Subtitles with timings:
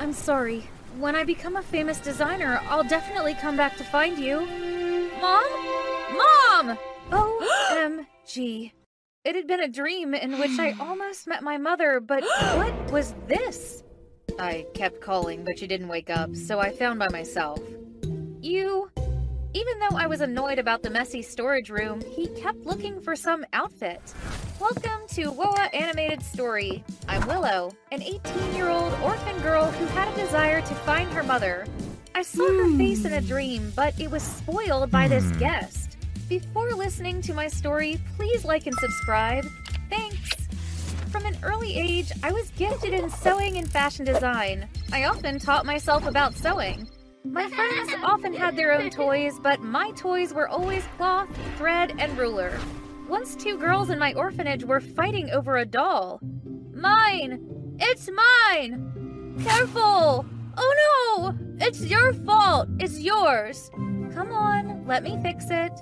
[0.00, 0.68] I'm sorry.
[0.98, 4.40] When I become a famous designer, I'll definitely come back to find you.
[5.20, 5.44] Mom?
[6.16, 6.78] Mom!
[7.10, 8.72] OMG.
[9.24, 12.22] It had been a dream in which I almost met my mother, but
[12.56, 13.82] what was this?
[14.38, 17.60] I kept calling, but she didn't wake up, so I found by myself.
[18.40, 18.90] You.
[19.56, 23.42] Even though I was annoyed about the messy storage room, he kept looking for some
[23.54, 24.02] outfit.
[24.60, 26.84] Welcome to Woa Animated Story.
[27.08, 31.22] I'm Willow, an 18 year old orphan girl who had a desire to find her
[31.22, 31.66] mother.
[32.14, 32.76] I saw her hmm.
[32.76, 35.38] face in a dream, but it was spoiled by this hmm.
[35.38, 35.96] guest.
[36.28, 39.46] Before listening to my story, please like and subscribe.
[39.88, 40.34] Thanks.
[41.10, 44.68] From an early age, I was gifted in sewing and fashion design.
[44.92, 46.86] I often taught myself about sewing.
[47.32, 52.16] My friends often had their own toys, but my toys were always cloth, thread, and
[52.16, 52.58] ruler.
[53.08, 56.20] Once two girls in my orphanage were fighting over a doll.
[56.72, 57.40] Mine!
[57.78, 59.36] It's mine!
[59.44, 60.24] Careful!
[60.56, 61.34] Oh no!
[61.66, 62.68] It's your fault!
[62.78, 63.70] It's yours!
[64.14, 65.72] Come on, let me fix it.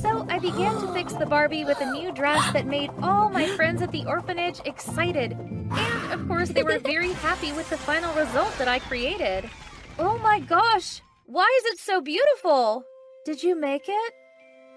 [0.00, 3.48] So I began to fix the Barbie with a new dress that made all my
[3.56, 5.32] friends at the orphanage excited.
[5.32, 9.50] And of course, they were very happy with the final result that I created.
[9.98, 11.02] Oh my gosh!
[11.26, 12.84] Why is it so beautiful?
[13.24, 14.14] Did you make it?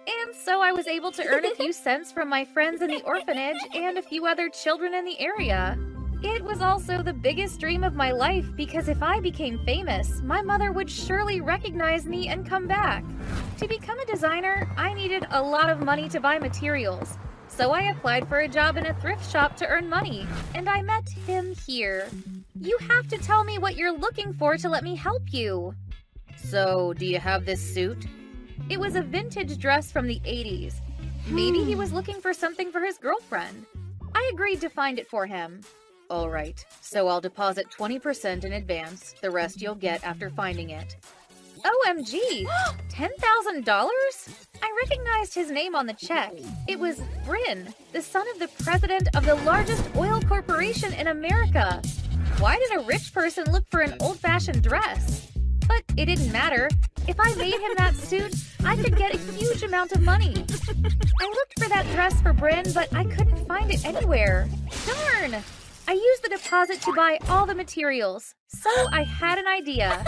[0.08, 3.02] And so I was able to earn a few cents from my friends in the
[3.04, 5.78] orphanage and a few other children in the area.
[6.22, 10.42] It was also the biggest dream of my life because if I became famous, my
[10.42, 13.04] mother would surely recognize me and come back.
[13.60, 17.18] To become a designer, I needed a lot of money to buy materials.
[17.48, 20.82] So I applied for a job in a thrift shop to earn money, and I
[20.82, 22.10] met him here.
[22.60, 25.76] You have to tell me what you're looking for to let me help you.
[26.38, 28.06] So, do you have this suit?
[28.70, 30.76] It was a vintage dress from the 80s.
[31.28, 31.80] Maybe he hmm.
[31.80, 33.66] was looking for something for his girlfriend.
[34.14, 35.62] I agreed to find it for him.
[36.10, 39.16] All right, so I'll deposit 20% in advance.
[39.22, 40.96] The rest you'll get after finding it.
[41.66, 42.46] OMG!
[42.90, 43.66] $10,000?
[44.62, 46.32] I recognized his name on the check.
[46.70, 51.82] It was Bryn, the son of the president of the largest oil corporation in America.
[52.40, 55.32] Why did a rich person look for an old fashioned dress?
[55.68, 56.70] But it didn't matter.
[57.08, 58.36] If I made him that suit,
[58.66, 60.34] I could get a huge amount of money.
[60.36, 64.50] I looked for that dress for Bryn, but I couldn't find it anywhere.
[64.86, 65.42] Darn!
[65.88, 68.36] I used the deposit to buy all the materials.
[68.48, 70.04] So I had an idea.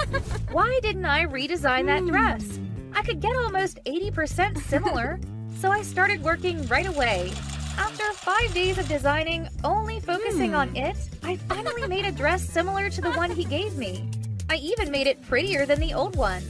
[0.51, 2.09] Why didn't I redesign that hmm.
[2.09, 2.59] dress?
[2.94, 5.19] I could get almost 80% similar.
[5.59, 7.31] So I started working right away.
[7.77, 10.77] After five days of designing, only focusing on hmm.
[10.77, 14.09] it, I finally made a dress similar to the one he gave me.
[14.50, 16.44] I even made it prettier than the old one.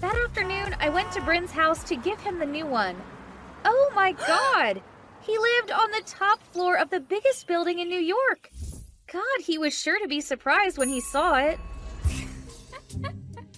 [0.00, 2.96] That afternoon, I went to Bryn's house to give him the new one.
[3.64, 4.82] Oh my god!
[5.22, 8.50] He lived on the top floor of the biggest building in New York.
[9.12, 11.58] God, he was sure to be surprised when he saw it.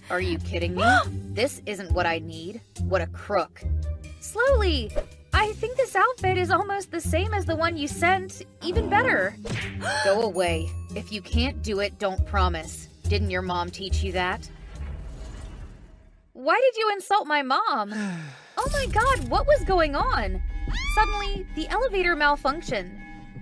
[0.09, 0.83] Are you kidding me?
[1.33, 2.61] this isn't what I need.
[2.81, 3.61] What a crook.
[4.19, 4.91] Slowly!
[5.33, 9.35] I think this outfit is almost the same as the one you sent, even better.
[10.03, 10.69] Go away.
[10.95, 12.87] If you can't do it, don't promise.
[13.03, 14.49] Didn't your mom teach you that?
[16.33, 17.93] Why did you insult my mom?
[18.61, 20.43] Oh my god, what was going on?
[20.93, 22.91] Suddenly, the elevator malfunctioned.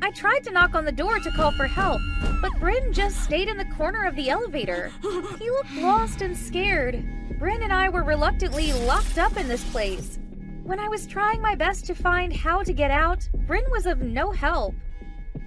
[0.03, 1.99] I tried to knock on the door to call for help,
[2.39, 4.91] but Bryn just stayed in the corner of the elevator.
[5.39, 7.03] He looked lost and scared.
[7.39, 10.19] Bryn and I were reluctantly locked up in this place.
[10.67, 14.01] When I was trying my best to find how to get out, Bryn was of
[14.01, 14.75] no help.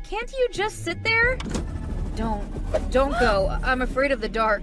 [0.02, 1.36] Can't you just sit there?
[2.16, 2.42] Don't.
[2.90, 3.54] Don't go.
[3.62, 4.62] I'm afraid of the dark.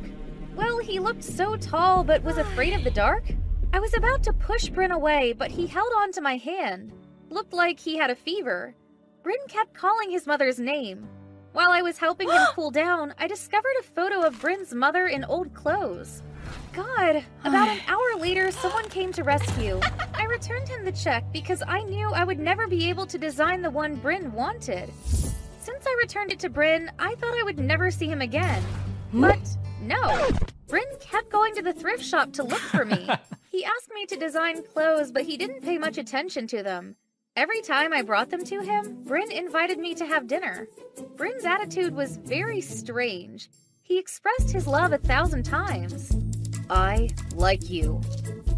[0.55, 3.23] Well, he looked so tall but was afraid of the dark.
[3.71, 6.91] I was about to push Bryn away, but he held on to my hand.
[7.29, 8.73] Looked like he had a fever.
[9.21, 11.07] Bryn kept calling his mother's name.
[11.53, 15.23] While I was helping him cool down, I discovered a photo of Bryn's mother in
[15.23, 16.23] old clothes.
[16.77, 19.79] God, about an hour later, someone came to rescue.
[20.13, 23.63] I returned him the check because I knew I would never be able to design
[23.63, 24.93] the one Bryn wanted.
[25.03, 28.63] Since I returned it to Bryn, I thought I would never see him again.
[29.11, 29.39] But
[29.81, 30.29] no,
[30.67, 33.09] Bryn kept going to the thrift shop to look for me.
[33.51, 36.95] he asked me to design clothes, but he didn't pay much attention to them.
[37.35, 40.67] Every time I brought them to him, Bryn invited me to have dinner.
[41.15, 43.49] Bryn's attitude was very strange.
[43.81, 46.11] He expressed his love a thousand times.
[46.69, 48.01] I like you.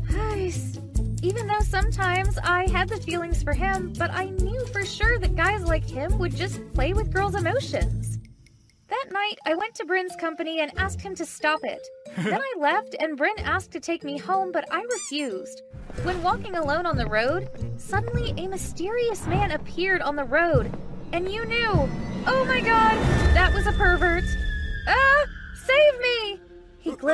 [0.10, 0.80] Nice.
[1.22, 5.36] Even though sometimes I had the feelings for him, but I knew for sure that
[5.36, 8.18] guys like him would just play with girls' emotions.
[8.88, 11.86] That night, I went to Bryn's company and asked him to stop it.
[12.18, 15.62] then I left, and Bryn asked to take me home, but I refused.
[16.04, 20.72] When walking alone on the road, suddenly a mysterious man appeared on the road,
[21.12, 21.90] and you knew.
[22.26, 22.98] Oh my god,
[23.36, 23.89] that was a pervert.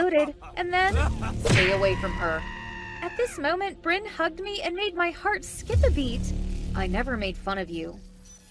[0.05, 0.95] Gloated, and then.
[1.45, 2.39] Stay away from her.
[3.01, 6.21] At this moment, Bryn hugged me and made my heart skip a beat.
[6.75, 7.99] I never made fun of you.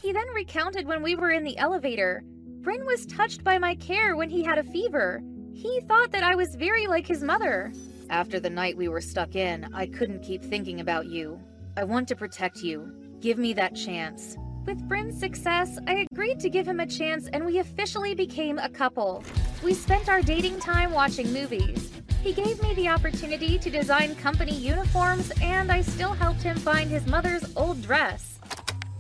[0.03, 2.25] He then recounted when we were in the elevator.
[2.63, 5.23] Bryn was touched by my care when he had a fever.
[5.53, 7.73] He thought that I was very like his mother.
[8.11, 11.41] After the night we were stuck in, I couldn't keep thinking about you.
[11.77, 12.93] I want to protect you.
[13.21, 14.37] Give me that chance.
[14.67, 18.69] With Bryn's success, I agreed to give him a chance and we officially became a
[18.69, 19.23] couple.
[19.65, 21.91] We spent our dating time watching movies.
[22.23, 26.91] He gave me the opportunity to design company uniforms, and I still helped him find
[26.91, 28.39] his mother's old dress.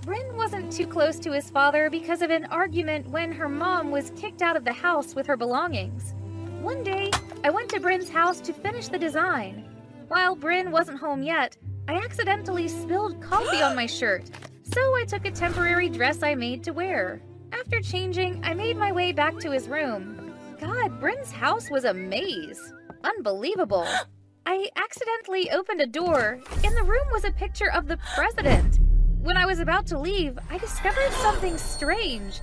[0.04, 4.10] Bryn wasn't too close to his father because of an argument when her mom was
[4.16, 6.14] kicked out of the house with her belongings.
[6.62, 7.10] One day,
[7.44, 9.68] I went to Bryn's house to finish the design.
[10.08, 11.58] While Bryn wasn't home yet,
[11.88, 14.30] I accidentally spilled coffee on my shirt,
[14.62, 17.20] so I took a temporary dress I made to wear.
[17.52, 20.23] After changing, I made my way back to his room.
[20.60, 22.72] God, Bryn's house was a maze.
[23.02, 23.86] Unbelievable.
[24.46, 26.38] I accidentally opened a door.
[26.62, 28.78] In the room was a picture of the president.
[29.22, 32.40] When I was about to leave, I discovered something strange.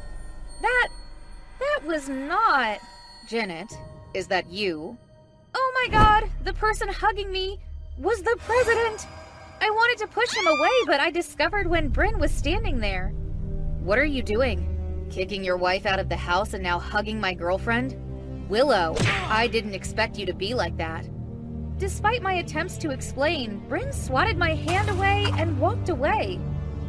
[0.62, 0.88] That.
[1.60, 2.80] that was not.
[3.28, 3.72] Janet,
[4.14, 4.98] is that you?
[5.54, 7.60] Oh my god, the person hugging me
[7.98, 9.06] was the president!
[9.62, 13.10] I wanted to push him away, but I discovered when Bryn was standing there.
[13.84, 14.71] What are you doing?
[15.12, 17.98] Kicking your wife out of the house and now hugging my girlfriend?
[18.50, 18.96] Willow,
[19.28, 21.06] I didn't expect you to be like that.
[21.78, 26.40] Despite my attempts to explain, Bryn swatted my hand away and walked away.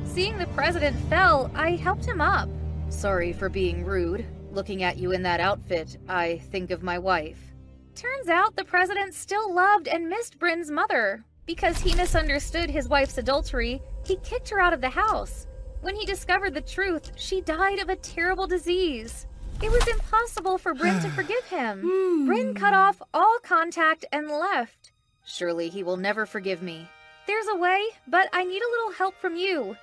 [0.04, 2.49] Seeing the president fell, I helped him up.
[2.90, 4.25] Sorry for being rude.
[4.52, 7.52] Looking at you in that outfit, I think of my wife.
[7.97, 11.25] Turns out the president still loved and missed Bryn's mother.
[11.44, 15.49] Because he misunderstood his wife's adultery, he kicked her out of the house.
[15.82, 19.26] When he discovered the truth, she died of a terrible disease.
[19.60, 21.82] It was impossible for Bryn to forgive him.
[21.84, 22.26] Hmm.
[22.26, 24.92] Bryn cut off all contact and left.
[25.24, 26.88] Surely he will never forgive me.
[27.26, 29.76] There's a way, but I need a little help from you.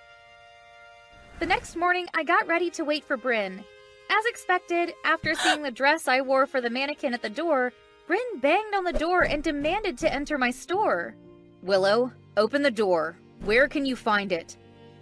[1.39, 3.63] The next morning, I got ready to wait for Bryn.
[4.09, 7.73] As expected, after seeing the dress I wore for the mannequin at the door,
[8.07, 11.15] Bryn banged on the door and demanded to enter my store.
[11.61, 13.17] Willow, open the door.
[13.43, 14.57] Where can you find it?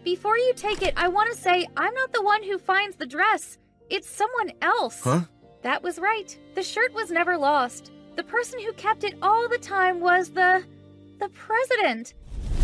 [0.08, 3.06] Before you take it, I want to say I'm not the one who finds the
[3.06, 3.58] dress.
[3.90, 5.02] It's someone else.
[5.04, 5.24] Huh?
[5.64, 6.34] That was right.
[6.56, 7.92] The shirt was never lost.
[8.16, 10.64] The person who kept it all the time was the.
[11.20, 12.14] the president.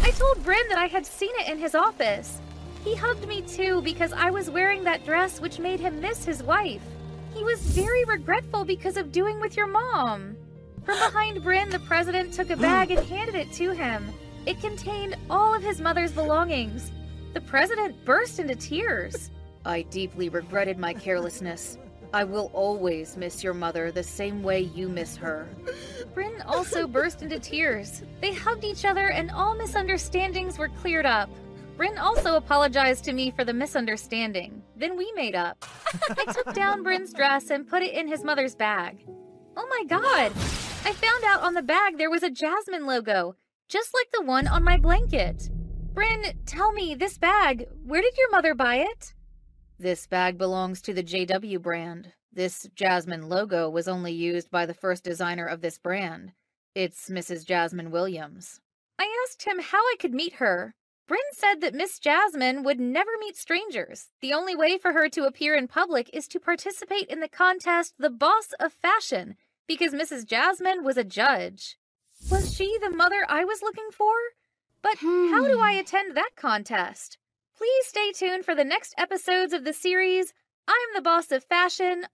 [0.03, 2.39] I told Bryn that I had seen it in his office.
[2.85, 6.41] He hugged me too because I was wearing that dress which made him miss his
[6.41, 6.83] wife.
[7.33, 10.37] He was very regretful because of doing with your mom.
[10.85, 14.13] From behind Bryn, the president took a bag and handed it to him.
[14.45, 16.89] It contained all of his mother's belongings.
[17.33, 19.31] The president burst into tears.
[19.65, 21.77] I deeply regretted my carelessness.
[22.13, 25.47] I will always miss your mother the same way you miss her.
[26.13, 28.03] Bryn also burst into tears.
[28.21, 31.29] They hugged each other and all misunderstandings were cleared up.
[31.75, 34.61] Bryn also apologized to me for the misunderstanding.
[34.75, 35.65] Then we made up.
[36.11, 39.07] I took down Bryn's dress and put it in his mother's bag.
[39.57, 40.31] Oh my god!
[40.85, 43.35] I found out on the bag there was a Jasmine logo,
[43.69, 45.49] just like the one on my blanket.
[45.93, 49.13] Bryn, tell me, this bag, where did your mother buy it?
[49.77, 52.13] This bag belongs to the JW brand.
[52.31, 56.31] This Jasmine logo was only used by the first designer of this brand.
[56.73, 57.45] It's Mrs.
[57.45, 58.59] Jasmine Williams.
[58.97, 60.73] I asked him how I could meet her.
[61.07, 64.07] Bryn said that Miss Jasmine would never meet strangers.
[64.19, 67.93] The only way for her to appear in public is to participate in the contest
[67.99, 69.35] The Boss of Fashion,
[69.67, 70.25] because Mrs.
[70.25, 71.77] Jasmine was a judge.
[72.31, 74.13] Was she the mother I was looking for?
[74.83, 75.79] But how do I hmm.
[75.79, 77.17] attend that contest?
[77.57, 80.33] Please stay tuned for the next episodes of the series
[80.67, 82.05] I'm the Boss of Fashion.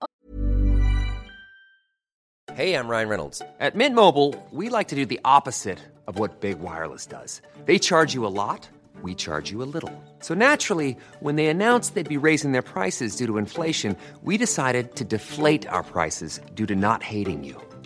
[2.53, 3.41] Hey, I'm Ryan Reynolds.
[3.59, 7.41] At Mint Mobile, we like to do the opposite of what Big Wireless does.
[7.65, 8.67] They charge you a lot,
[9.01, 9.93] we charge you a little.
[10.19, 14.95] So naturally, when they announced they'd be raising their prices due to inflation, we decided
[14.95, 17.68] to deflate our prices due to not hating you.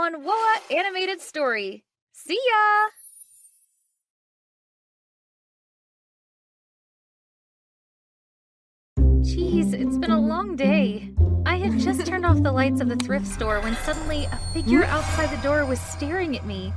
[0.00, 1.84] on Woa Animated Story.
[2.12, 2.88] See ya!
[9.20, 11.12] Jeez, it's been a long day.
[11.44, 14.84] I had just turned off the lights of the thrift store when suddenly a figure
[14.84, 16.72] outside the door was staring at me.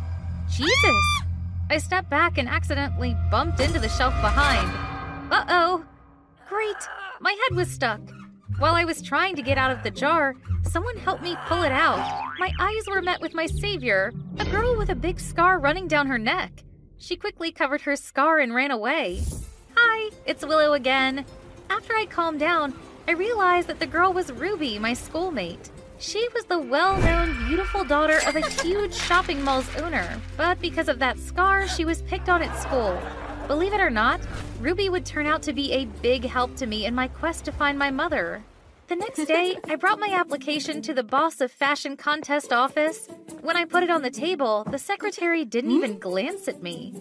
[0.52, 1.24] Jesus!
[1.70, 4.70] I stepped back and accidentally bumped into the shelf behind.
[5.32, 5.86] Uh oh!
[6.50, 6.76] Great!
[7.22, 8.02] My head was stuck.
[8.64, 11.72] While I was trying to get out of the jar, someone helped me pull it
[11.74, 12.00] out.
[12.40, 16.08] My eyes were met with my savior, a girl with a big scar running down
[16.08, 16.64] her neck.
[16.98, 19.22] She quickly covered her scar and ran away.
[19.76, 21.26] Hi, it's Willow again.
[21.70, 22.74] After I calmed down,
[23.06, 25.70] I realized that the girl was Ruby, my schoolmate.
[25.98, 30.88] She was the well known, beautiful daughter of a huge shopping mall's owner, but because
[30.88, 32.98] of that scar, she was picked on at school.
[33.46, 34.22] Believe it or not,
[34.62, 37.52] Ruby would turn out to be a big help to me in my quest to
[37.52, 38.42] find my mother.
[38.94, 43.08] The next day, I brought my application to the Boss of Fashion contest office.
[43.42, 45.78] When I put it on the table, the secretary didn't hmm?
[45.78, 46.94] even glance at me.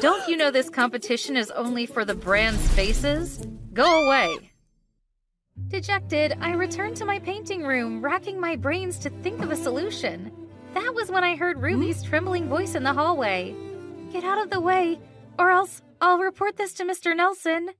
[0.00, 3.46] Don't you know this competition is only for the brand's faces?
[3.72, 4.50] Go away.
[5.68, 10.32] Dejected, I returned to my painting room, racking my brains to think of a solution.
[10.74, 11.62] That was when I heard hmm?
[11.62, 13.54] Ruby's trembling voice in the hallway.
[14.12, 14.98] Get out of the way,
[15.38, 17.14] or else I'll report this to Mr.
[17.14, 17.70] Nelson.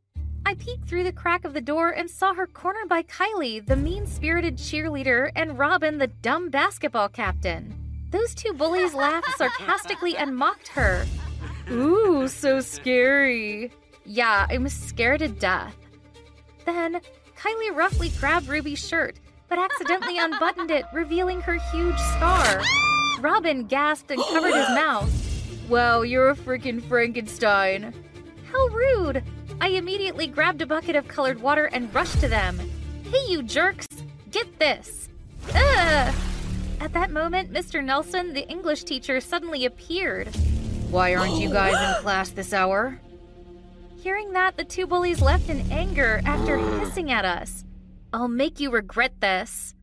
[0.47, 3.77] I peeked through the crack of the door and saw her cornered by Kylie, the
[3.77, 7.75] mean spirited cheerleader, and Robin, the dumb basketball captain.
[8.11, 11.07] Those two bullies laughed sarcastically and mocked her.
[11.71, 13.71] Ooh, so scary.
[14.05, 15.77] Yeah, I was scared to death.
[16.65, 17.01] Then,
[17.37, 22.63] Kylie roughly grabbed Ruby's shirt, but accidentally unbuttoned it, revealing her huge scar.
[23.21, 25.13] Robin gasped and covered his mouth.
[25.69, 27.95] Wow, you're a freaking Frankenstein.
[28.51, 29.23] How rude!
[29.61, 32.59] I immediately grabbed a bucket of colored water and rushed to them.
[33.05, 33.87] Hey, you jerks!
[34.31, 35.09] Get this!
[35.55, 36.15] Ugh!
[36.81, 37.85] At that moment, Mr.
[37.85, 40.35] Nelson, the English teacher, suddenly appeared.
[40.91, 42.99] Why aren't you guys in class this hour?
[44.03, 47.65] Hearing that, the two bullies left in anger after hissing at us.
[48.15, 49.75] I'll make you regret this.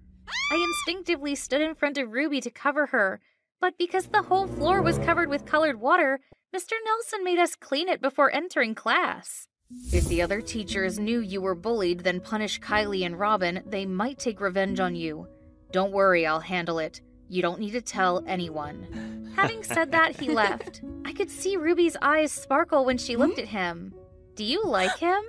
[0.51, 3.21] I instinctively stood in front of Ruby to cover her,
[3.61, 6.19] but because the whole floor was covered with colored water,
[6.55, 6.73] Mr.
[6.83, 9.46] Nelson made us clean it before entering class.
[9.91, 14.17] If the other teachers knew you were bullied, then punish Kylie and Robin, they might
[14.17, 15.27] take revenge on you.
[15.71, 17.01] Don't worry, I'll handle it.
[17.27, 19.33] You don't need to tell anyone.
[19.35, 20.81] Having said that, he left.
[21.05, 23.93] I could see Ruby's eyes sparkle when she looked at him.
[24.35, 25.21] Do you like him?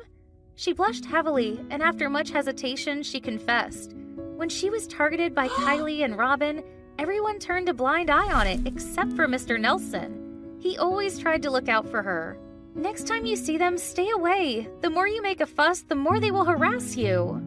[0.54, 3.94] She blushed heavily, and after much hesitation, she confessed.
[4.36, 6.62] When she was targeted by Kylie and Robin,
[6.98, 9.58] everyone turned a blind eye on it except for Mr.
[9.58, 10.56] Nelson.
[10.60, 12.38] He always tried to look out for her.
[12.78, 14.68] Next time you see them, stay away.
[14.82, 17.42] The more you make a fuss, the more they will harass you.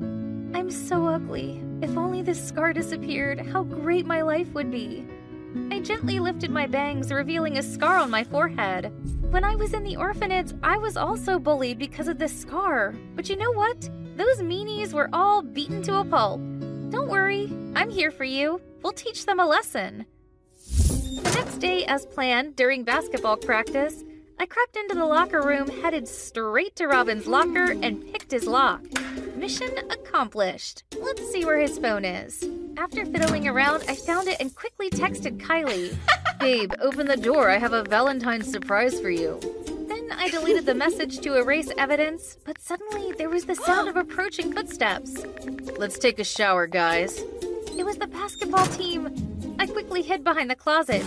[0.53, 1.63] I'm so ugly.
[1.81, 5.07] If only this scar disappeared, how great my life would be.
[5.71, 8.91] I gently lifted my bangs, revealing a scar on my forehead.
[9.31, 12.93] When I was in the orphanage, I was also bullied because of this scar.
[13.15, 13.89] But you know what?
[14.17, 16.41] Those meanies were all beaten to a pulp.
[16.89, 18.59] Don't worry, I'm here for you.
[18.83, 20.05] We'll teach them a lesson.
[20.67, 24.03] The next day, as planned, during basketball practice,
[24.41, 28.81] I crept into the locker room, headed straight to Robin's locker, and picked his lock.
[29.35, 30.83] Mission accomplished.
[30.99, 32.43] Let's see where his phone is.
[32.75, 35.95] After fiddling around, I found it and quickly texted Kylie.
[36.39, 37.51] Babe, open the door.
[37.51, 39.39] I have a Valentine's surprise for you.
[39.87, 43.95] Then I deleted the message to erase evidence, but suddenly there was the sound of
[44.05, 45.23] approaching footsteps.
[45.77, 47.19] Let's take a shower, guys.
[47.77, 49.55] It was the basketball team.
[49.59, 51.05] I quickly hid behind the closet.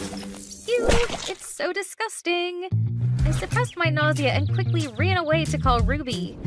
[0.69, 0.87] Ew,
[1.29, 2.93] it's so disgusting.
[3.26, 6.38] I suppressed my nausea and quickly ran away to call Ruby.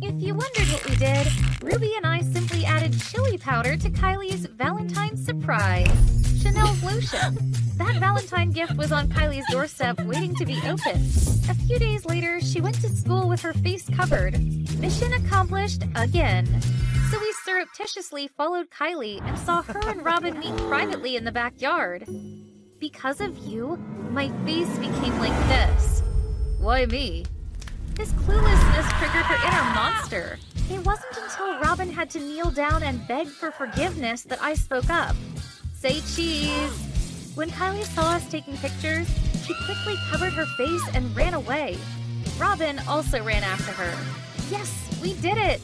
[0.00, 1.26] If you wondered what we did,
[1.62, 5.90] Ruby and I simply added chili powder to Kylie's Valentine's surprise
[6.42, 7.52] Chanel's lotion.
[7.76, 11.10] That Valentine gift was on Kylie's doorstep waiting to be opened.
[11.48, 14.38] A few days later, she went to school with her face covered.
[14.78, 16.46] Mission accomplished again.
[17.10, 22.06] So we surreptitiously followed Kylie and saw her and Robin meet privately in the backyard.
[22.78, 23.76] Because of you,
[24.10, 26.03] my face became like this.
[26.64, 27.26] Why me?
[27.94, 30.38] This cluelessness triggered her inner monster.
[30.70, 34.88] It wasn't until Robin had to kneel down and beg for forgiveness that I spoke
[34.88, 35.14] up.
[35.74, 37.32] Say cheese!
[37.34, 39.06] When Kylie saw us taking pictures,
[39.44, 41.76] she quickly covered her face and ran away.
[42.38, 43.94] Robin also ran after her.
[44.50, 45.60] Yes, we did it!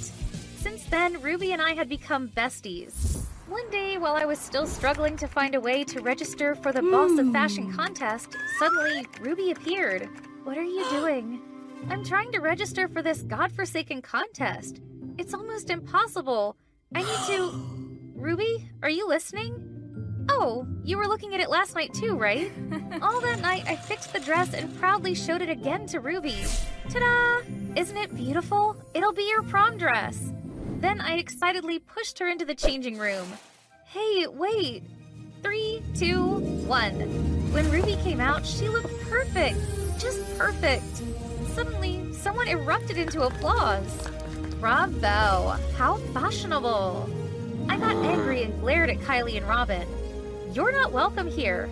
[0.58, 3.24] Since then, Ruby and I had become besties.
[3.48, 6.82] One day, while I was still struggling to find a way to register for the
[6.82, 7.32] Boss of hmm.
[7.32, 10.06] Fashion contest, suddenly Ruby appeared.
[10.44, 11.42] What are you doing?
[11.90, 14.80] I'm trying to register for this godforsaken contest.
[15.18, 16.56] It's almost impossible.
[16.94, 17.50] I need to.
[18.14, 20.26] Ruby, are you listening?
[20.30, 22.50] Oh, you were looking at it last night too, right?
[23.02, 26.36] All that night, I fixed the dress and proudly showed it again to Ruby.
[26.88, 27.42] Ta da!
[27.76, 28.76] Isn't it beautiful?
[28.94, 30.32] It'll be your prom dress.
[30.78, 33.26] Then I excitedly pushed her into the changing room.
[33.84, 34.84] Hey, wait!
[35.42, 36.24] Three, two,
[36.66, 36.94] one.
[37.52, 39.58] When Ruby came out, she looked perfect.
[40.00, 41.02] Just perfect.
[41.54, 44.08] Suddenly, someone erupted into applause.
[44.58, 45.58] Bravo!
[45.76, 47.08] How fashionable!
[47.68, 49.86] I got angry and glared at Kylie and Robin.
[50.54, 51.68] You're not welcome here.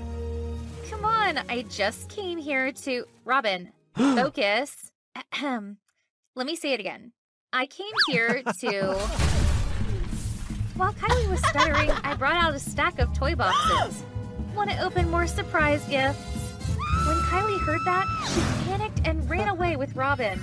[0.90, 3.06] Come on, I just came here to.
[3.24, 4.92] Robin, focus.
[5.32, 5.78] Ahem.
[6.36, 7.12] Let me say it again.
[7.54, 8.94] I came here to.
[10.76, 14.04] While Kylie was stuttering, I brought out a stack of toy boxes.
[14.54, 16.37] Want to open more surprise gifts?
[17.28, 20.42] Kylie heard that, she panicked and ran away with Robin.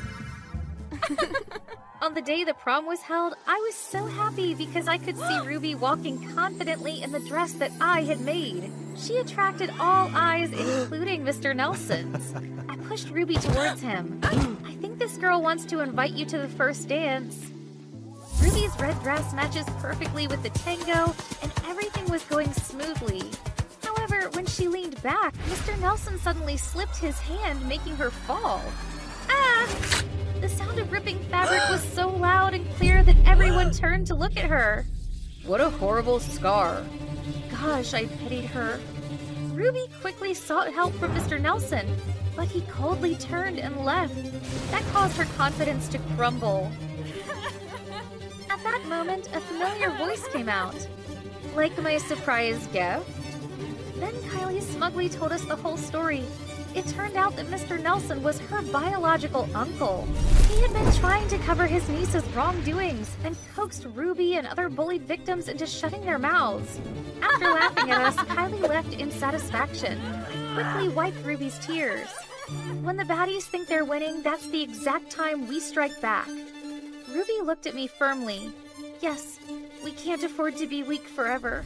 [2.02, 5.40] On the day the prom was held, I was so happy because I could see
[5.40, 8.72] Ruby walking confidently in the dress that I had made.
[8.96, 11.56] She attracted all eyes, including Mr.
[11.56, 12.36] Nelson's.
[12.70, 14.20] I pushed Ruby towards him.
[14.24, 17.50] I think this girl wants to invite you to the first dance.
[18.40, 23.24] Ruby's red dress matches perfectly with the tango, and everything was going smoothly.
[24.16, 25.80] However, when she leaned back, Mr.
[25.80, 28.62] Nelson suddenly slipped his hand, making her fall.
[29.30, 30.04] Ah!
[30.42, 34.38] The sound of ripping fabric was so loud and clear that everyone turned to look
[34.38, 34.86] at her.
[35.46, 36.84] What a horrible scar.
[37.50, 38.80] Gosh, I pitied her.
[39.52, 41.40] Ruby quickly sought help from Mr.
[41.40, 41.88] Nelson,
[42.36, 44.16] but he coldly turned and left.
[44.72, 46.72] That caused her confidence to crumble.
[48.50, 50.76] At that moment, a familiar voice came out.
[51.56, 53.15] Like my surprise gift?
[54.06, 56.24] Then Kylie smugly told us the whole story.
[56.76, 57.82] It turned out that Mr.
[57.82, 60.08] Nelson was her biological uncle.
[60.48, 65.08] He had been trying to cover his niece's wrongdoings and coaxed Ruby and other bullied
[65.08, 66.80] victims into shutting their mouths.
[67.20, 70.00] After laughing at us, Kylie left in satisfaction,
[70.54, 72.10] quickly wiped Ruby's tears.
[72.84, 76.28] When the baddies think they're winning, that's the exact time we strike back.
[77.10, 78.52] Ruby looked at me firmly.
[79.02, 79.40] Yes,
[79.84, 81.66] we can't afford to be weak forever.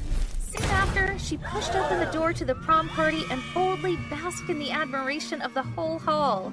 [1.29, 5.43] She pushed open the door to the prom party and boldly basked in the admiration
[5.43, 6.51] of the whole hall.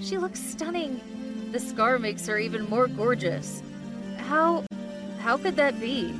[0.00, 1.50] She looks stunning.
[1.52, 3.62] The scar makes her even more gorgeous.
[4.16, 4.64] How.
[5.18, 6.18] how could that be?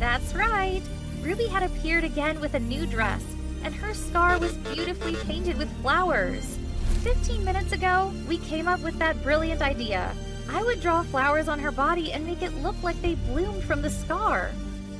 [0.00, 0.82] That's right.
[1.22, 3.22] Ruby had appeared again with a new dress,
[3.62, 6.58] and her scar was beautifully painted with flowers.
[7.04, 10.12] Fifteen minutes ago, we came up with that brilliant idea.
[10.48, 13.82] I would draw flowers on her body and make it look like they bloomed from
[13.82, 14.50] the scar.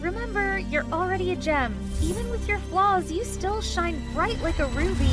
[0.01, 1.75] Remember, you're already a gem.
[2.03, 5.13] Even with your flaws, you still shine bright like a ruby.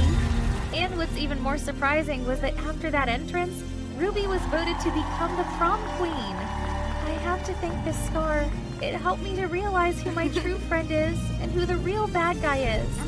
[0.73, 3.63] And what's even more surprising was that after that entrance,
[3.97, 6.13] Ruby was voted to become the prom queen.
[6.13, 8.45] I have to thank this scar.
[8.79, 12.39] It helped me to realize who my true friend is and who the real bad
[12.41, 12.99] guy is.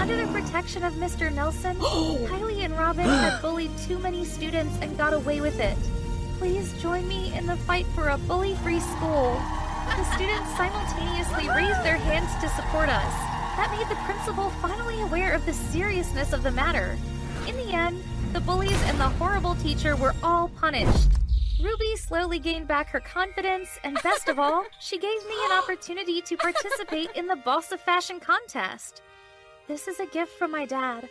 [0.00, 1.30] Under the protection of Mr.
[1.30, 5.76] Nelson, Kylie and Robin had bullied too many students and got away with it.
[6.38, 9.38] Please join me in the fight for a bully free school.
[9.96, 13.12] The students simultaneously raised their hands to support us.
[13.56, 16.96] That made the principal finally aware of the seriousness of the matter.
[17.46, 21.10] In the end, the bullies and the horrible teacher were all punished.
[21.62, 26.22] Ruby slowly gained back her confidence, and best of all, she gave me an opportunity
[26.22, 29.02] to participate in the Boss of Fashion contest.
[29.68, 31.08] This is a gift from my dad.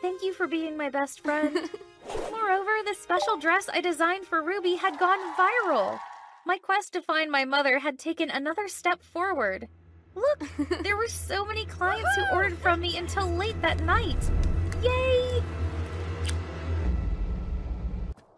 [0.00, 1.54] Thank you for being my best friend.
[2.30, 5.98] Moreover, the special dress I designed for Ruby had gone viral.
[6.46, 9.68] My quest to find my mother had taken another step forward.
[10.14, 10.42] Look,
[10.82, 14.18] there were so many clients who ordered from me until late that night.
[14.82, 15.42] Yay!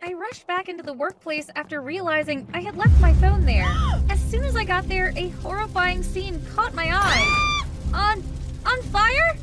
[0.02, 3.72] I rushed back into the workplace after realizing I had left my phone there.
[4.10, 7.58] As soon as I got there, a horrifying scene caught my eye.
[7.94, 8.22] On
[8.66, 9.36] on fire?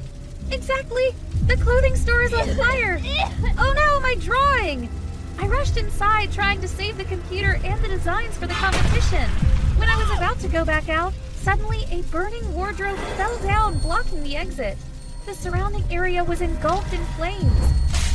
[0.51, 1.11] Exactly.
[1.47, 2.99] The clothing store is on fire.
[3.57, 4.89] Oh no, my drawing!
[5.41, 9.23] I rushed inside trying to save the computer and the designs for the competition.
[9.77, 14.21] When I was about to go back out, suddenly a burning wardrobe fell down, blocking
[14.21, 14.77] the exit.
[15.25, 17.57] The surrounding area was engulfed in flames.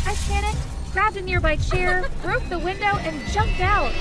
[0.07, 0.59] I panicked,
[0.93, 3.93] grabbed a nearby chair, broke the window, and jumped out.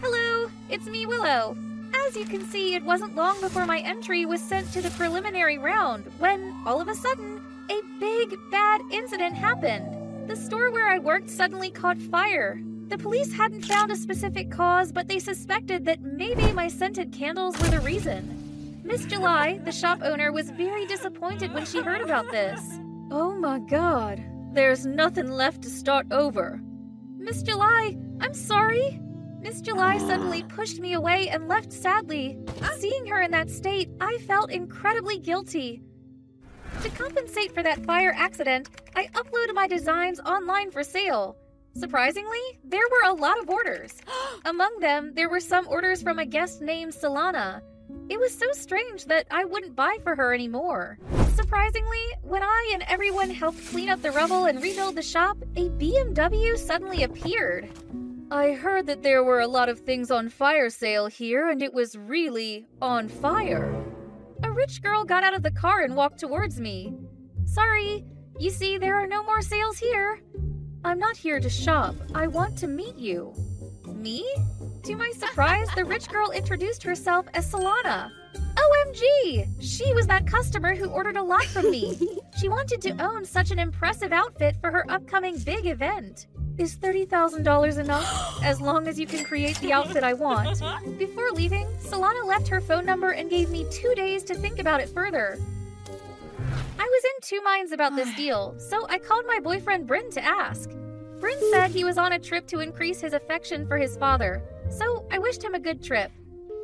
[0.00, 1.58] Hello, it's me, Willow.
[2.06, 5.58] As you can see, it wasn't long before my entry was sent to the preliminary
[5.58, 7.38] round when, all of a sudden,
[7.70, 9.95] a big, bad incident happened.
[10.26, 12.60] The store where I worked suddenly caught fire.
[12.88, 17.56] The police hadn't found a specific cause, but they suspected that maybe my scented candles
[17.60, 18.80] were the reason.
[18.82, 22.60] Miss July, the shop owner, was very disappointed when she heard about this.
[23.12, 24.20] Oh my god,
[24.52, 26.60] there's nothing left to start over.
[27.18, 29.00] Miss July, I'm sorry.
[29.40, 32.36] Miss July suddenly pushed me away and left sadly.
[32.78, 35.82] Seeing her in that state, I felt incredibly guilty.
[36.82, 41.36] To compensate for that fire accident, I uploaded my designs online for sale.
[41.74, 43.94] Surprisingly, there were a lot of orders.
[44.44, 47.60] Among them, there were some orders from a guest named Solana.
[48.08, 50.98] It was so strange that I wouldn't buy for her anymore.
[51.34, 55.68] Surprisingly, when I and everyone helped clean up the rubble and rebuild the shop, a
[55.70, 57.68] BMW suddenly appeared.
[58.30, 61.74] I heard that there were a lot of things on fire sale here, and it
[61.74, 63.84] was really on fire.
[64.42, 66.94] A rich girl got out of the car and walked towards me.
[67.44, 68.04] Sorry,
[68.38, 70.20] you see, there are no more sales here.
[70.84, 71.94] I'm not here to shop.
[72.14, 73.34] I want to meet you.
[73.86, 74.24] Me?
[74.84, 78.10] To my surprise, the rich girl introduced herself as Solana.
[78.56, 79.48] OMG!
[79.60, 81.98] She was that customer who ordered a lot from me.
[82.38, 86.26] she wanted to own such an impressive outfit for her upcoming big event.
[86.58, 88.42] Is $30,000 enough?
[88.42, 90.62] As long as you can create the outfit I want.
[90.98, 94.80] Before leaving, Solana left her phone number and gave me two days to think about
[94.80, 95.38] it further.
[96.78, 100.24] I was in two minds about this deal, so I called my boyfriend Bryn to
[100.24, 100.70] ask.
[101.20, 105.06] Bryn said he was on a trip to increase his affection for his father, so
[105.10, 106.10] I wished him a good trip.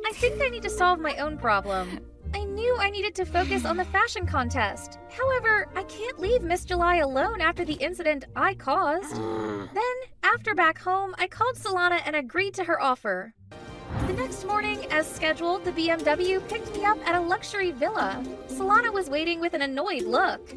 [0.07, 1.99] I think I need to solve my own problem.
[2.33, 4.99] I knew I needed to focus on the fashion contest.
[5.09, 9.15] However, I can't leave Miss July alone after the incident I caused.
[9.73, 13.33] Then, after back home, I called Solana and agreed to her offer.
[14.07, 18.23] The next morning, as scheduled, the BMW picked me up at a luxury villa.
[18.47, 20.53] Solana was waiting with an annoyed look.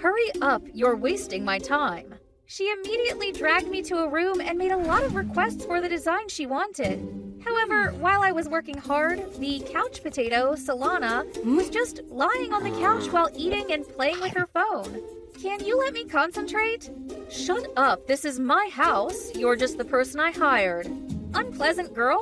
[0.00, 2.14] Hurry up, you're wasting my time.
[2.46, 5.88] She immediately dragged me to a room and made a lot of requests for the
[5.88, 7.27] design she wanted.
[7.44, 12.78] However, while I was working hard, the couch potato, Solana, was just lying on the
[12.78, 15.02] couch while eating and playing with her phone.
[15.40, 16.90] Can you let me concentrate?
[17.30, 19.34] Shut up, this is my house.
[19.34, 20.86] You're just the person I hired.
[21.34, 22.20] Unpleasant girl?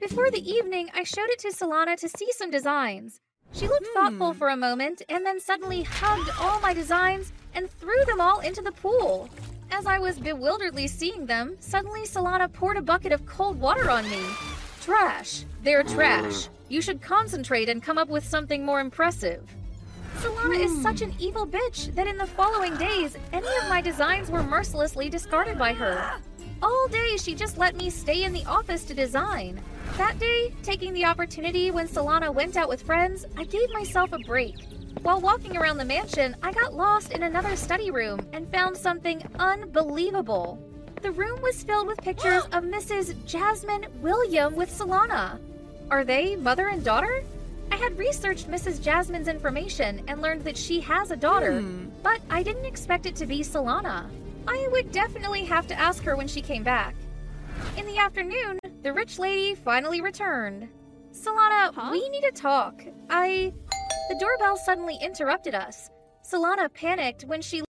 [0.00, 3.20] Before the evening, I showed it to Solana to see some designs.
[3.52, 4.00] She looked hmm.
[4.00, 8.40] thoughtful for a moment and then suddenly hugged all my designs and threw them all
[8.40, 9.28] into the pool.
[9.70, 14.08] As I was bewilderedly seeing them, suddenly Solana poured a bucket of cold water on
[14.08, 14.22] me.
[14.84, 15.46] Trash.
[15.62, 16.50] They're trash.
[16.68, 19.42] You should concentrate and come up with something more impressive.
[20.18, 24.30] Solana is such an evil bitch that in the following days, any of my designs
[24.30, 26.20] were mercilessly discarded by her.
[26.62, 29.58] All day, she just let me stay in the office to design.
[29.96, 34.18] That day, taking the opportunity when Solana went out with friends, I gave myself a
[34.18, 34.56] break.
[35.00, 39.22] While walking around the mansion, I got lost in another study room and found something
[39.38, 40.62] unbelievable.
[41.04, 43.26] The room was filled with pictures of Mrs.
[43.26, 45.38] Jasmine William with Solana.
[45.90, 47.22] Are they mother and daughter?
[47.70, 48.82] I had researched Mrs.
[48.82, 51.90] Jasmine's information and learned that she has a daughter, hmm.
[52.02, 54.08] but I didn't expect it to be Solana.
[54.48, 56.94] I would definitely have to ask her when she came back.
[57.76, 60.70] In the afternoon, the rich lady finally returned.
[61.12, 62.82] Solana, we need to talk.
[63.10, 63.52] I.
[64.08, 65.90] The doorbell suddenly interrupted us.
[66.26, 67.60] Solana panicked when she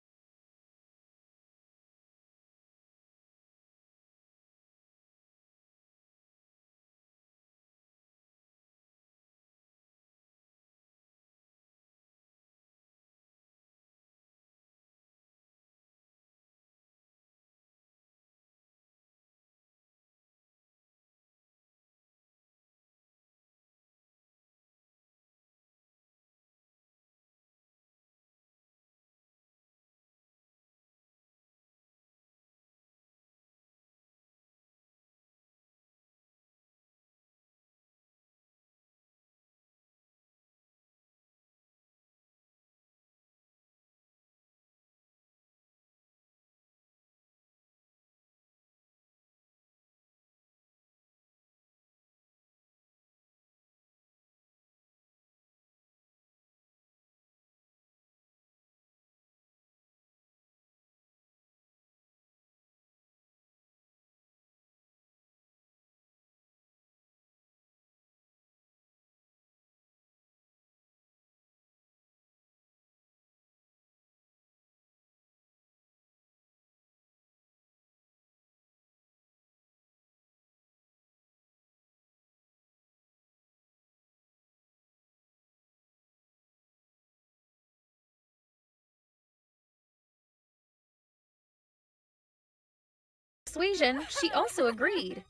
[93.54, 95.22] persuasion, she also agreed.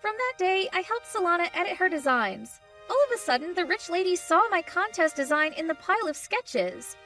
[0.00, 2.60] From that day, I helped Solana edit her designs.
[2.88, 6.16] All of a sudden, the rich lady saw my contest design in the pile of
[6.16, 6.96] sketches.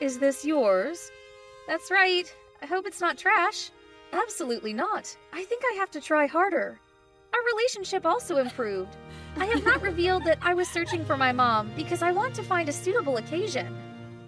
[0.00, 1.10] Is this yours?
[1.66, 2.24] That's right.
[2.60, 3.70] I hope it's not trash.
[4.12, 5.16] Absolutely not.
[5.32, 6.78] I think I have to try harder.
[7.32, 8.96] Our relationship also improved.
[9.38, 12.42] I have not revealed that I was searching for my mom because I want to
[12.42, 13.74] find a suitable occasion.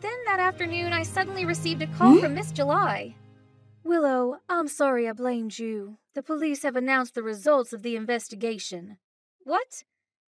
[0.00, 2.20] Then that afternoon, I suddenly received a call hmm?
[2.20, 3.14] from Miss July.
[3.82, 5.96] Willow, I'm sorry I blamed you.
[6.14, 8.98] The police have announced the results of the investigation.
[9.44, 9.84] What?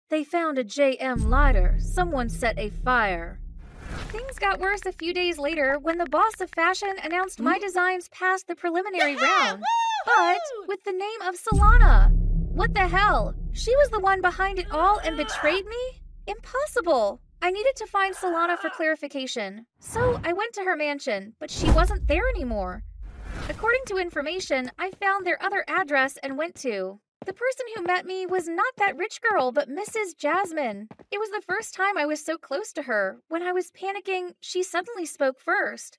[0.09, 1.77] They found a JM lighter.
[1.79, 3.39] Someone set a fire.
[4.11, 7.61] Things got worse a few days later when the boss of fashion announced my hmm?
[7.61, 9.63] designs passed the preliminary round.
[10.05, 12.11] But with the name of Solana.
[12.51, 13.35] What the hell?
[13.53, 16.01] She was the one behind it all and betrayed me?
[16.27, 17.21] Impossible.
[17.41, 19.65] I needed to find Solana for clarification.
[19.79, 22.83] So I went to her mansion, but she wasn't there anymore.
[23.49, 26.99] According to information, I found their other address and went to.
[27.25, 30.15] The person who met me was not that rich girl, but Mrs.
[30.15, 30.87] Jasmine.
[31.09, 33.17] It was the first time I was so close to her.
[33.27, 35.97] When I was panicking, she suddenly spoke first.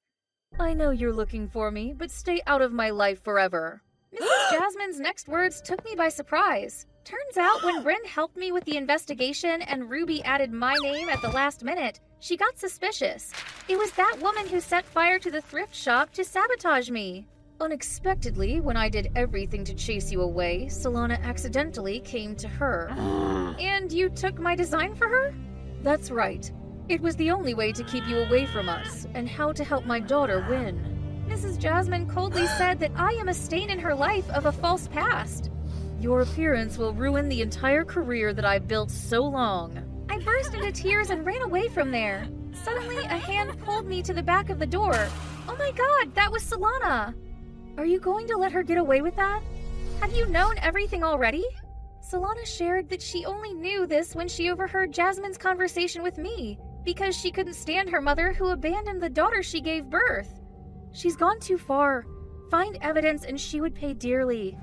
[0.60, 3.82] I know you're looking for me, but stay out of my life forever.
[4.14, 4.50] Mrs.
[4.52, 6.86] Jasmine's next words took me by surprise.
[7.04, 11.20] Turns out when Bryn helped me with the investigation and Ruby added my name at
[11.20, 13.32] the last minute, she got suspicious.
[13.68, 17.26] It was that woman who set fire to the thrift shop to sabotage me.
[17.60, 22.88] Unexpectedly, when I did everything to chase you away, Solana accidentally came to her.
[23.60, 25.34] and you took my design for her?
[25.82, 26.50] That's right.
[26.88, 29.84] It was the only way to keep you away from us, and how to help
[29.84, 31.26] my daughter win.
[31.28, 31.58] Mrs.
[31.58, 35.50] Jasmine coldly said that I am a stain in her life of a false past.
[36.00, 39.84] Your appearance will ruin the entire career that I built so long.
[40.08, 42.26] I burst into tears and ran away from there.
[42.64, 44.94] Suddenly, a hand pulled me to the back of the door.
[45.46, 47.14] Oh my god, that was Solana!
[47.78, 49.42] Are you going to let her get away with that?
[50.00, 51.44] Have you known everything already?
[52.02, 57.16] Solana shared that she only knew this when she overheard Jasmine's conversation with me, because
[57.16, 60.40] she couldn't stand her mother who abandoned the daughter she gave birth.
[60.92, 62.06] She's gone too far.
[62.50, 64.58] Find evidence and she would pay dearly.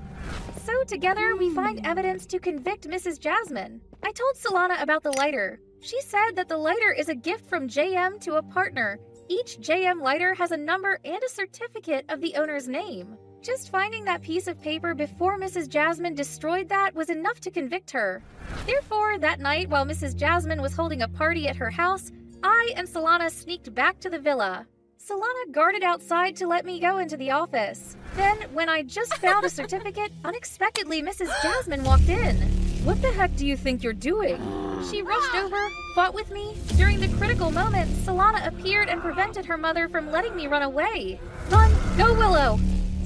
[0.64, 1.54] So together we hmm.
[1.54, 3.18] find evidence to convict Mrs.
[3.18, 3.80] Jasmine.
[4.02, 5.60] I told Solana about the lighter.
[5.80, 8.98] She said that the lighter is a gift from JM to a partner.
[9.30, 13.18] Each JM lighter has a number and a certificate of the owner's name.
[13.42, 15.68] Just finding that piece of paper before Mrs.
[15.68, 18.22] Jasmine destroyed that was enough to convict her.
[18.66, 20.16] Therefore, that night while Mrs.
[20.16, 22.10] Jasmine was holding a party at her house,
[22.42, 24.66] I and Solana sneaked back to the villa.
[24.98, 27.96] Solana guarded outside to let me go into the office.
[28.16, 31.30] Then, when I just found a certificate, unexpectedly Mrs.
[31.42, 32.36] Jasmine walked in.
[32.84, 34.67] What the heck do you think you're doing?
[34.84, 35.06] She mm.
[35.06, 36.56] rushed over, fought with me.
[36.76, 41.18] During the critical moment, Solana appeared and prevented her mother from letting me run away.
[41.50, 41.72] Run!
[41.96, 42.60] Go, Willow!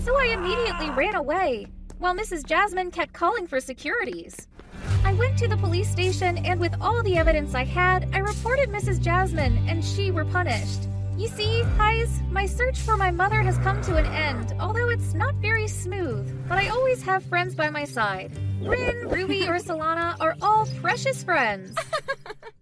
[0.04, 1.66] So I immediately ran away,
[1.98, 2.44] while Mrs.
[2.44, 4.48] Jasmine kept calling for securities.
[5.04, 8.68] I went to the police station, and with all the evidence I had, I reported
[8.68, 9.00] Mrs.
[9.00, 10.88] Jasmine, and she were punished.
[11.16, 15.14] You see, Heis, my search for my mother has come to an end, although it's
[15.14, 18.32] not very smooth, but I always have friends by my side.
[18.64, 21.77] Bryn, Ruby, or Solana are all precious friends.